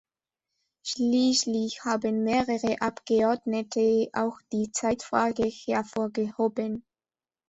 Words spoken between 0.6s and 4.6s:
Schließlich haben mehrere Abgeordnete auch